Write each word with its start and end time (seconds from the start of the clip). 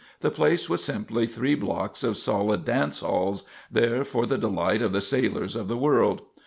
The 0.21 0.31
place 0.31 0.67
was 0.67 0.83
simply 0.83 1.27
three 1.27 1.53
blocks 1.53 2.03
of 2.03 2.17
solid 2.17 2.65
dance 2.65 3.01
halls, 3.01 3.43
there 3.69 4.03
for 4.03 4.25
the 4.25 4.39
delight 4.39 4.81
of 4.81 4.93
the 4.93 4.99
sailors 4.99 5.55
of 5.55 5.67
the 5.67 5.77
world. 5.77 6.23